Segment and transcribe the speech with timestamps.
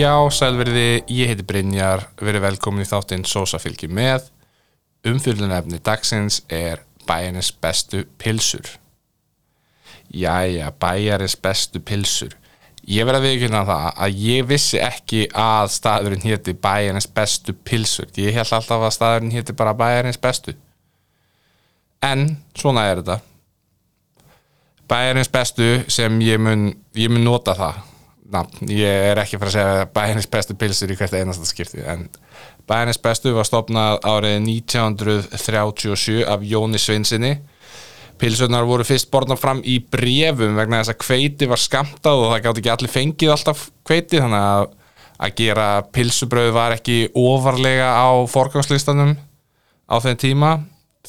[0.00, 4.30] Já, sælverði, ég heiti Brynjar, verið velkomin í þáttinn Sósa fylgi með.
[5.04, 8.70] Umfyllunefni dagsins er bæjarins bestu pilsur.
[10.08, 12.32] Jæja, bæjarins bestu pilsur.
[12.88, 18.08] Ég verði að viðkynna það að ég vissi ekki að staðurinn héti bæjarins bestu pilsur.
[18.16, 20.56] Ég held alltaf að staðurinn héti bara bæjarins bestu.
[22.00, 23.20] En svona er þetta.
[24.88, 27.89] Bæjarins bestu sem ég mun, ég mun nota það
[28.32, 32.08] nafn, ég er ekki fyrir að segja bæjarnis bestu pilsur í hvert einasta skipti en
[32.70, 37.36] bæjarnis bestu var stopnað árið 1937 af Jóni Svinsinni
[38.20, 42.44] pilsunar voru fyrst borðnað fram í brefum vegna þess að kveiti var skamtað og það
[42.44, 44.68] gátt ekki allir fengið alltaf kveiti þannig að
[45.20, 49.16] að gera pilsubröð var ekki ofarlega á forgangslistanum
[49.90, 50.52] á þenn tíma.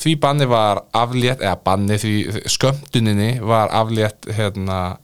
[0.02, 4.98] Því banni var aflétt eða banni því skömmtuninni var aflétt hérna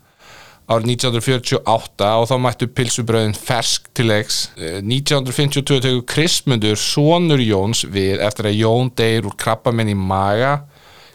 [0.67, 4.39] árið 1948 og þá mættu pilsubröðin fersk til leiks.
[4.57, 10.65] 1952 tegur Krismundur sonur Jóns við eftir að Jón deyr úr krabbamenn í maga.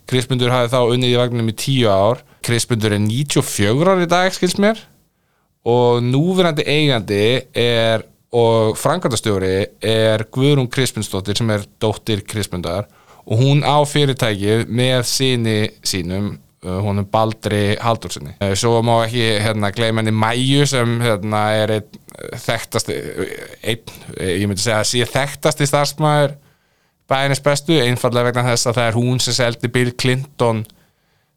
[0.09, 2.25] Krismundur hafi þá unnið í vagnum í 10 ár.
[2.43, 4.81] Krismundur er 94 ár í dag skils mér.
[5.69, 12.89] Og núverandi eigandi er og frangatastjóri er Guðrún Krismundsdóttir sem er dóttir Krismundar
[13.23, 16.33] og hún á fyrirtækið með síni sínum
[16.63, 22.01] honum Baldri Haldurssoni svo má ekki hérna gleyma henni Mæju sem hérna er einn
[22.43, 22.97] þekktasti
[23.63, 26.37] einn, ég myndi segja að sé þekktasti starfsmæður
[27.11, 30.63] bæðinist bestu, einfallega vegna þess að það er hún sem seldi Bill Clinton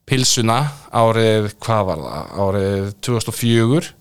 [0.06, 0.60] pilsuna
[0.94, 3.94] árið, hvað var það, árið 2004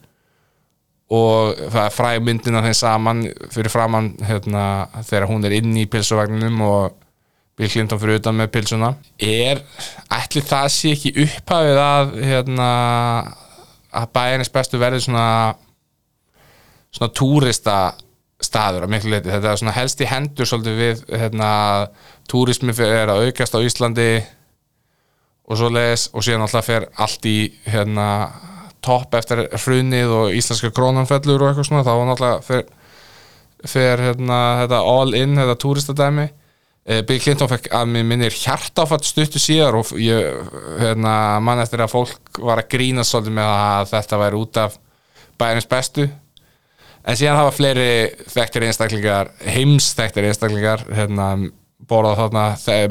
[1.15, 3.23] og það er fræmyndin af þeim saman
[3.55, 4.67] fyrir framann hérna,
[5.05, 7.01] þegar hún er inn í pilsuvagninum og
[7.55, 8.95] Bill Clinton fyrir utan með pilsuna.
[9.23, 9.61] Er,
[10.13, 12.71] ætli það sé ekki upphafið að hérna,
[13.95, 15.29] að bæjarnis bestu verði svona
[16.95, 17.77] svona túrista
[18.45, 21.51] staður á miklu leiti, þetta er svona helst í hendur svolítið við hérna,
[22.31, 24.09] túrismi er að aukast á Íslandi
[25.45, 27.39] og svo leiðis og síðan alltaf fer allt í
[27.69, 28.07] hérna,
[28.85, 32.65] topp eftir hrunið og íslenska krónanfellur og eitthvað svona, þá náttúrulega fer,
[33.65, 36.29] fer hérna, þetta all in, þetta túristadæmi
[36.85, 40.51] Bill Clinton fekk að minnir hjartáfatt stuttu síðar og ég
[40.83, 44.77] hérna, mann eftir að fólk var að grína svolítið með að þetta væri út af
[45.41, 46.05] bæjarins bestu.
[47.05, 47.89] En síðan hafa fleiri
[48.33, 51.31] þekktir einstaklingar heimsþekktir einstaklingar hérna,
[51.89, 52.45] borðað þarna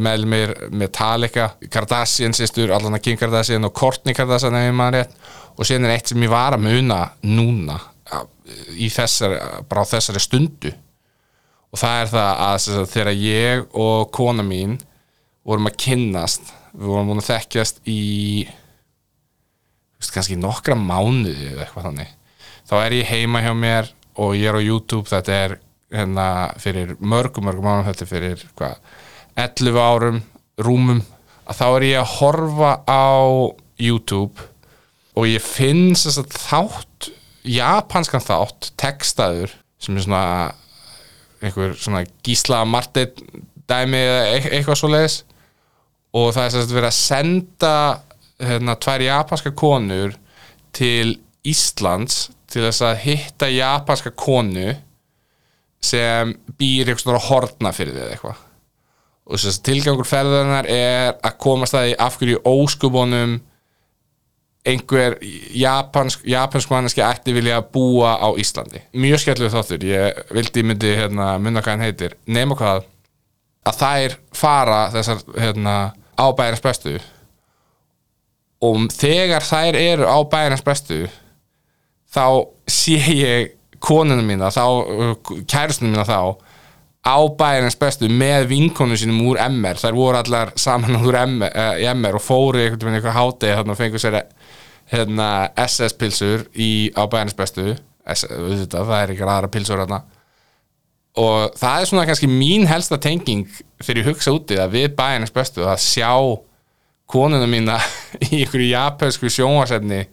[0.06, 5.18] meðlumir Metallica, Kardashian sýstur, allan að Kim Kardashian og Kourtney Kardashian ef maður rétt.
[5.54, 7.00] Og síðan er eitt sem ég var að muna
[7.30, 7.78] núna
[8.74, 9.38] í þessari,
[9.70, 10.74] bara á þessari stundu
[11.74, 14.78] og það er það að þegar ég og kona mín
[15.44, 18.02] vorum að kynnast við vorum búin að þekkjast í
[19.98, 22.14] veist, kannski nokkra mánuði eða eitthvað þannig
[22.70, 23.90] þá er ég heima hjá mér
[24.22, 25.58] og ég er á YouTube þetta er
[25.94, 26.28] hérna
[26.62, 28.80] fyrir mörgum mörgum ánum þetta er fyrir hvað
[29.44, 30.22] 11 árum,
[30.62, 31.02] rúmum
[31.50, 33.18] að þá er ég að horfa á
[33.82, 34.50] YouTube
[35.18, 37.10] og ég finn þess að þátt
[37.44, 40.26] japanskan þátt, textaður sem er svona
[41.44, 43.20] einhver svona gísla martið
[43.70, 45.20] dæmi eða eitthvað svo leiðis
[46.14, 47.76] og það er sérst verið að senda
[48.44, 50.16] hérna tvær japanska konur
[50.76, 51.18] til
[51.48, 54.74] Íslands til þess að hitta japanska konu
[55.84, 58.44] sem býr eitthvað svona hortna fyrir þið eitthvað.
[59.24, 63.36] Og sérst tilgangur ferðarnar er að komast að því af hverju óskubunum
[64.64, 65.18] einhver
[65.56, 68.82] japansk, japansk manneski ætti vilja búa á Íslandi.
[68.96, 72.86] Mjög skemmtileg þáttur, ég vildi myndi hérna, munna hvað hann heitir, nema hvað
[73.68, 75.76] að þær fara þessar hérna,
[76.16, 76.96] á bæjarins bestu.
[78.64, 81.04] Og þegar þær eru á bæjarins bestu
[82.14, 82.26] þá
[82.70, 84.64] sé ég konunum mína þá,
[85.50, 86.40] kærustunum mína þá
[87.04, 91.82] á bæjarins bestu með vinkonu sínum úr MR, þær voru allar saman úr MR, uh,
[91.92, 94.20] MR og fóru einhvern veginn eitthvað hátegi þarna og fengur sér
[94.94, 95.30] hérna,
[95.66, 97.74] SS pilsur í, á bæjarnis bestu.
[98.04, 100.04] Það er ykkur aðra pilsur hérna
[101.20, 103.46] og það er svona kannski mín helsta tenging
[103.84, 106.10] fyrir hugsa úti að við bæjarnis bestu að sjá
[107.10, 107.78] konuna mína
[108.32, 110.08] í ykkur japansku sjónvarsefni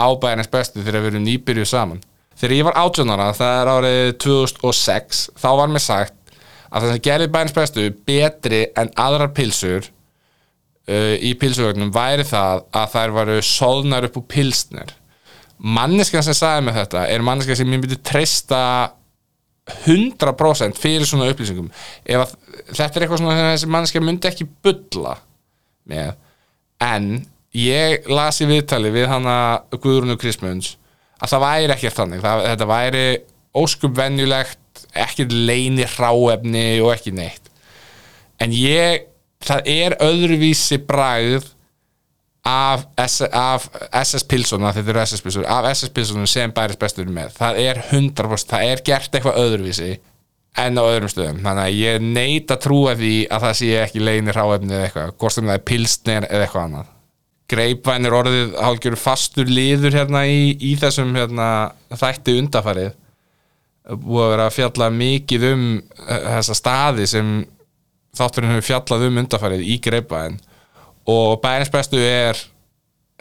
[0.00, 2.00] á bæjarnis bestu þegar við erum nýbyrjuð saman.
[2.40, 6.16] Þegar ég var átjónara, það er árið 2006, þá var mér sagt
[6.72, 9.90] að það sem gerir bæjarnis bestu betri en aðrar pilsur
[10.88, 14.96] uh, í pilsuvögnum væri það að þær varu sóðnar upp úr pilsnir
[15.62, 18.62] manneskan sem sagði með þetta er manneskan sem ég myndi treysta
[19.86, 21.68] 100% fyrir svona upplýsingum.
[22.02, 22.32] Ef að,
[22.72, 25.14] þetta er eitthvað svona sem þessi manneskan myndi ekki bylla
[25.90, 26.16] með.
[26.82, 27.12] En
[27.54, 29.36] ég las í viðtali við hana
[29.76, 30.74] Guðrunu Krismunds
[31.22, 32.24] að það væri ekkert þannig.
[32.24, 33.06] Það, þetta væri
[33.62, 37.50] óskup venjulegt ekki leini hráefni og ekki neitt.
[38.42, 39.06] En ég,
[39.46, 41.50] það er öðruvísi bragð
[42.46, 43.68] af, af
[44.02, 47.82] SS Pilsona þetta eru SS Pilsona, af SS Pilsona sem bæris bestur með, það er
[47.90, 49.92] 100% það er gert eitthvað öðruvísi
[50.62, 54.02] en á öðrum stöðum, þannig að ég neita að trúa því að það sé ekki
[54.02, 56.90] leini hráefni eða eitthvað, sem það er pilsnir eða eitthvað annað.
[57.52, 61.46] Greipvæn er orðið hálfgjör fastur liður hérna í, í þessum hérna,
[62.00, 62.92] þætti undafarið
[63.82, 67.32] búið að vera að fjalla mikið um eh, þessa staði sem
[68.16, 70.34] þátturinn hefur fjallað um undafarið í greipvæn
[71.08, 72.36] og bæðins bestu er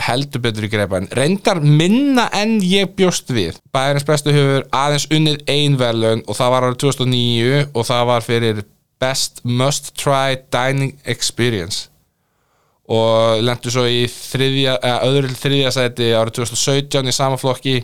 [0.01, 3.61] heldur betur í greipvæn reyndar minna en ég bjóst við.
[3.71, 8.61] Bæðins bestu hefur aðeins unnið einverðlun og það var árið 2009 og það var fyrir
[9.01, 11.87] Best Must Try Dining Experience.
[12.91, 14.75] Og lendur svo í þriðja,
[15.07, 17.79] öðru til þriðja sæti árið 2017 í sama flokki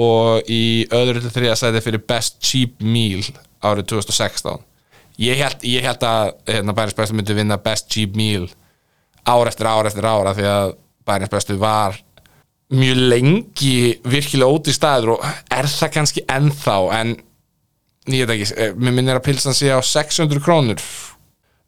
[0.00, 3.20] og í öðru til þriðja sæti fyrir Best Cheap Meal
[3.60, 4.64] árið 2016
[5.22, 8.48] ég held, ég held að hérna, Bærins Bestu myndi vinna Best Cheap Meal
[9.24, 10.74] ár eftir ár eftir ára því að
[11.06, 11.96] Bærins Bestu var
[12.74, 13.76] mjög lengi
[14.08, 17.14] virkilega óti staður og er það kannski ennþá en
[18.10, 20.80] ég veit ekki, eh, mér minnir að pilsan sé á 600 krónur.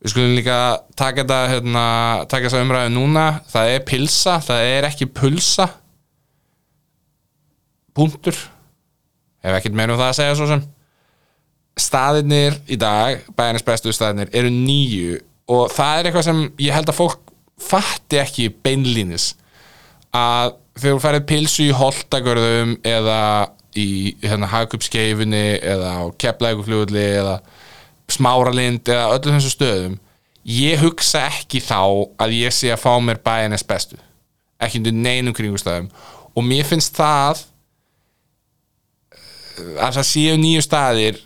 [0.02, 1.84] Við skulum líka taka þetta hérna,
[2.28, 3.40] taka þessa umræðu núna.
[3.48, 5.70] Það er pilsa, það er ekki pulsa.
[7.96, 8.36] Punktur.
[9.42, 10.62] Hef ekkert meira um það að segja svo sem
[11.76, 15.18] staðirnir í dag bæjarnis bestu staðirnir eru nýju
[15.52, 19.34] og það er eitthvað sem ég held að fólk fatti ekki beinlínis
[20.16, 23.20] að þegar þú færið pilsu í holdagörðum eða
[23.76, 23.88] í
[24.22, 27.36] hérna, hagkupskeifinni eða á kepplægufljóðli eða
[28.12, 29.96] smáralind eða öllum þessum stöðum
[30.46, 31.80] ég hugsa ekki þá
[32.22, 33.98] að ég sé að fá mér bæjarnis bestu
[34.62, 35.90] ekki undir neinum kringustæðum
[36.36, 37.44] og mér finnst það
[39.56, 41.20] að það séu nýju staðir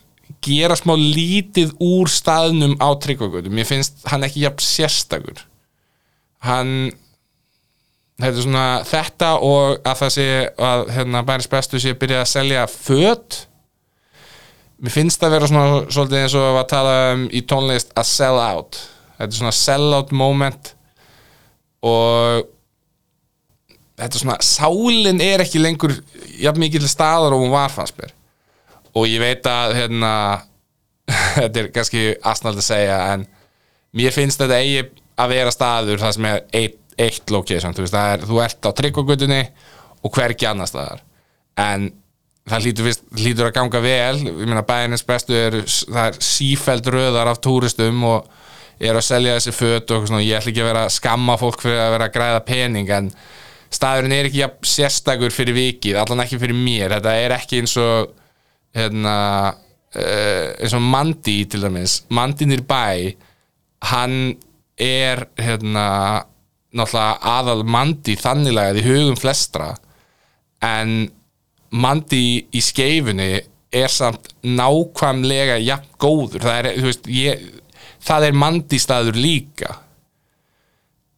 [0.44, 5.44] gera smá lítið úr staðnum á tryggvagötu mér finnst hann ekki jafn sérstakur.
[6.44, 6.90] Hann
[8.20, 10.26] þetta svona þetta og að það sé
[10.70, 13.40] að hérna, bæris bestu sé að byrja að selja föt.
[14.80, 18.08] Mér finnst það að vera svona svolítið eins og að tala um í tónlist að
[18.08, 18.80] sell out.
[19.18, 20.72] Þetta er svona sell out moment
[21.84, 22.46] og
[24.00, 25.92] þetta er svona sálinn er ekki lengur
[26.40, 28.14] jafn mikið til staðar og hún var fannst mér
[28.96, 30.12] og ég veit að hérna,
[31.38, 33.26] þetta er kannski asnald að segja en
[33.96, 34.84] mér finnst þetta eigi
[35.20, 37.74] að vera staður það sem er eitt, eitt location.
[37.76, 39.40] Þú, veist, er, þú ert á tryggvagutunni
[40.00, 41.02] og hverki annar staðar.
[41.60, 41.90] En
[42.48, 44.20] það fyrst, hlýtur að ganga vel.
[44.26, 48.30] Ég meina bæinins bestu er það er sífæld röðar af túristum og
[48.80, 51.82] er að selja þessi föt og ég ætla ekki að vera að skamma fólk fyrir
[51.82, 53.10] að vera að græða pening en
[53.70, 56.96] staðurinn er ekki sérstakur fyrir vikið, allan ekki fyrir mér.
[56.96, 58.14] Þetta er ekki eins og
[58.76, 59.16] hérna
[59.50, 63.14] uh, eins og Mandi til dæmis, Mandi nýr bæ
[63.90, 64.34] hann
[64.80, 65.86] er hérna
[66.70, 69.72] náttúrulega aðal Mandi þanniglega í hugum flestra
[70.64, 71.10] en
[71.70, 73.32] Mandi í skeifunni
[73.70, 76.42] er samt nákvæmlega jafn góður.
[76.42, 77.44] Það er, veist, ég,
[78.02, 79.76] það er Mandi staður líka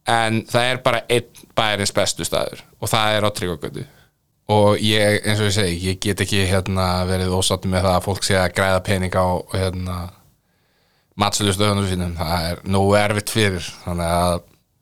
[0.09, 3.85] en það er bara einn bæjarins bestu staður og það er á Tryggvagötu
[4.51, 8.07] og ég, eins og ég segi, ég get ekki hérna, verið ósattum með það að
[8.07, 9.97] fólk sé að græða pening á hérna,
[11.19, 14.41] matsölustöðunum sínum, það er nógu erfitt fyrir, þannig að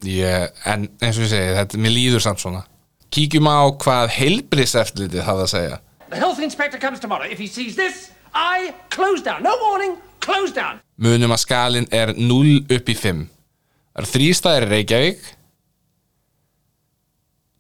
[0.10, 2.64] ég, en eins og ég segi, þetta, mér líður samt svona.
[3.12, 5.80] Kíkjum á hvað heilbríseftlitið hafa að segja.
[6.12, 7.28] The health inspector comes tomorrow.
[7.28, 9.44] If he sees this, I close down.
[9.44, 10.80] No warning, close down.
[11.02, 13.22] Munum að skalin er 0 upp í 5.
[13.92, 15.30] Það eru þrýstæðir Reykjavík,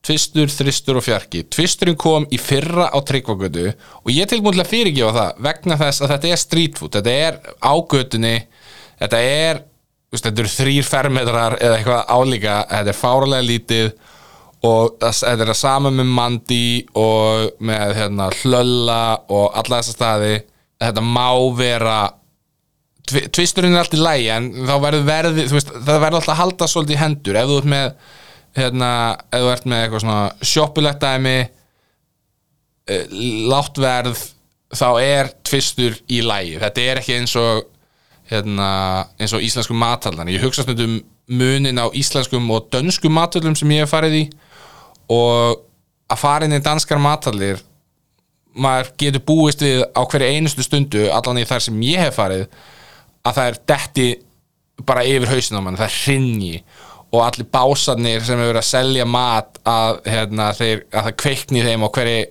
[0.01, 1.43] Tvistur, Þristur og Fjarki.
[1.53, 6.31] Tvisturinn kom í fyrra á Tryggvagötu og ég tilbúinlega fyrirgefa það vegna þess að þetta
[6.31, 6.95] er street food.
[6.95, 8.37] Þetta er ágötunni
[9.01, 9.59] þetta er,
[10.15, 13.91] þetta eru þrýr fermetrar eða eitthvað álíka þetta er fáralega lítið
[14.65, 16.65] og þetta er að sama með mandi
[16.97, 20.33] og með hérna, hlölla og alla þessa staði.
[20.81, 21.99] Þetta má vera
[23.11, 26.95] Tvisturinn er allt í lægi en þá verður verði það verður alltaf að halda svolítið
[26.95, 27.37] í hendur.
[27.41, 27.87] Ef þú ert með
[28.57, 28.91] hérna,
[29.31, 31.37] ef þú ert með eitthvað svona sjoppulegt dæmi
[32.91, 33.17] eh,
[33.51, 34.23] látt verð
[34.71, 37.65] þá er tvistur í lægi þetta er ekki eins og
[38.31, 38.69] hérna,
[39.19, 40.99] eins og íslenskum mataldan ég hugsa svona um
[41.31, 44.23] munin á íslenskum og dönskum matallum sem ég hef farið í
[45.11, 45.61] og
[46.11, 47.61] að fara inn í danskar matallir
[48.51, 52.47] maður getur búist við á hverju einustu stundu allan í þar sem ég hef farið
[53.23, 54.07] að það er detti
[54.87, 56.63] bara yfir hausin á mann, það er hrinni
[57.11, 61.65] og allir básarnir sem hefur verið að selja mat að, hérna, þeir, að það kveikni
[61.65, 62.21] þeim á hverju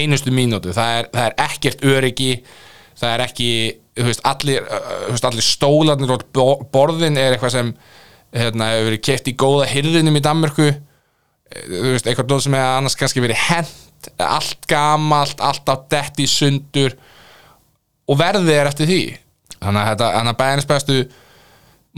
[0.00, 0.74] einustu mínútu.
[0.76, 2.32] Það er, það er ekkert öryggi
[3.00, 3.48] það er ekki
[3.96, 4.66] þú veist, allir,
[5.30, 7.72] allir stólarnir og bo- borðin er eitthvað sem
[8.36, 10.68] hérna, hefur verið keft í góða hyrðinum í Danmörku.
[11.50, 16.28] Þú veist, eitthvað dóð sem hefur annars kannski verið hent allt gamalt, allt á detti
[16.30, 16.94] sundur.
[18.08, 19.02] Og verðið er eftir því.
[19.60, 21.02] Þannig að að bæðins bestu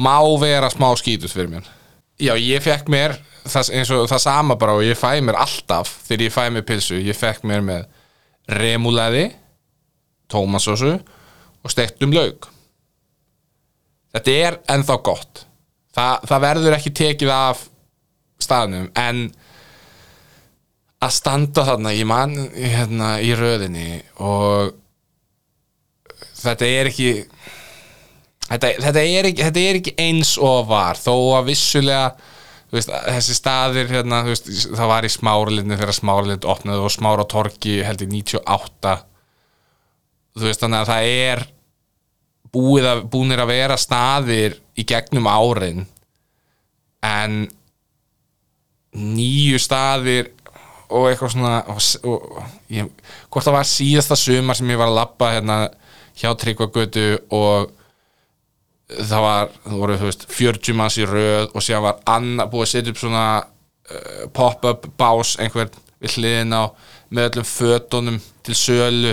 [0.03, 1.69] má vera smá skítus fyrir mér
[2.21, 5.91] já, ég fekk mér það, eins og það sama bara og ég fæ mér alltaf
[6.07, 7.87] þegar ég fæ mér pilsu, ég fekk mér með
[8.53, 9.29] remúleði
[10.33, 10.97] tómasósu
[11.63, 12.49] og stektum lauk.
[14.13, 15.47] Þetta er ennþá gott.
[15.93, 17.67] Þa, það verður ekki tekið af
[18.43, 19.27] staðnum en
[21.03, 24.73] að standa þarna í mann hérna, í röðinni og
[26.43, 27.11] þetta er ekki
[28.53, 32.05] þetta, þetta, er ekki þetta er ekki eins og var þó að vissulega
[32.73, 37.81] veist, þessi staðir hérna, veist, það var í smáralindin þegar smáralind opnaði og smára torki
[37.87, 38.95] held í 98
[40.37, 41.45] þú veist þannig að það er
[42.93, 45.85] að, búinir að vera staðir í gegnum árin
[47.03, 47.43] en
[48.93, 50.31] nýju staðir
[50.93, 51.79] og eitthvað svona og,
[52.09, 52.43] og,
[52.73, 52.89] ég,
[53.33, 55.57] hvort það var síðasta sumar sem ég var að labba hérna
[56.21, 57.73] hjá Tryggvagötu og
[59.01, 62.67] það var, það voru þú veist 40 manns í röð og síðan var annar búið
[62.67, 65.71] að setja upp svona uh, pop-up bás einhver
[66.03, 66.63] við hliðin á
[67.13, 69.13] með öllum fötunum til sölu.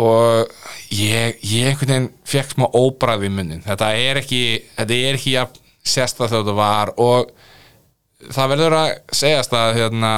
[0.00, 0.52] Og
[0.94, 4.44] ég, ég einhvern veginn fekk smá óbræði í munnin þetta er ekki,
[4.78, 5.42] þetta er ekki ja,
[5.84, 7.32] sérstað þegar þetta var og
[8.32, 10.14] það verður að segjast að hérna,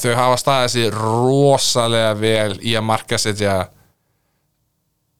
[0.00, 3.58] þau hafa staðið sér rosalega vel í að markasetja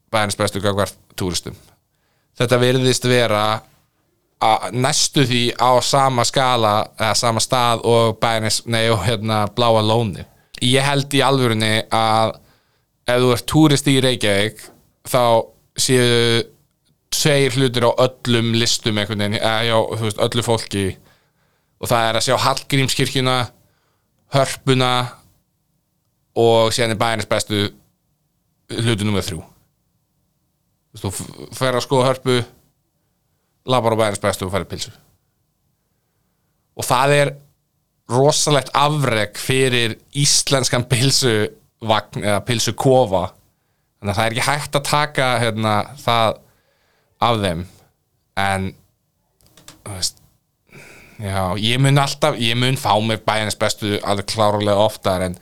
[0.09, 1.57] bæðins bestu gagvart túristum
[2.39, 3.45] þetta virðist vera
[4.75, 10.25] næstu því á sama skala eða sama stað og bæðins, nei og hérna bláa lóni.
[10.61, 12.35] Ég held í alvörunni að
[13.07, 14.61] ef þú ert túristi í Reykjavík
[15.07, 15.23] þá
[15.79, 16.43] séu
[17.15, 20.85] tveir hlutir á öllum listum veginn, eða já, þú veist, öllu fólki.
[21.79, 23.39] Og það er að sjá Hallgrímskirkjuna
[24.35, 24.93] hörpuna
[26.35, 27.67] og síðan er bæjarnis bestu
[28.75, 29.43] hlutu nummer þrjú
[30.99, 31.11] þú
[31.55, 32.37] fer að skoða hörpu
[33.65, 34.93] labar á bæjarnis bestu og færi pilsu.
[36.75, 37.31] Og það er
[38.11, 43.29] rosalegt afreg fyrir íslenskan pilsuvagn eða pilsukofa.
[43.99, 46.41] Þannig að það er ekki hægt að taka hérna, það
[47.25, 47.65] af þeim.
[48.35, 48.67] En
[49.85, 50.21] veist
[51.23, 55.39] já, ég mun alltaf, ég mun fá mig bæjarnis bestu alveg klárlega oftar en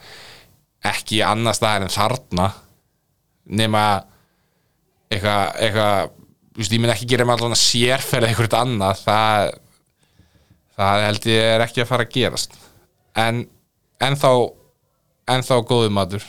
[0.86, 2.50] ekki annars staðar en þarna.
[3.44, 4.13] Nema eitthvað
[5.14, 6.14] eitthvað,
[6.58, 9.52] veist, ég mun ekki gera með allan að sérferða eitthvað annað það
[10.74, 12.58] það held ég er ekki að fara að gerast.
[13.20, 13.44] En
[14.04, 14.32] ennþá
[15.34, 16.26] ennþá góðu matur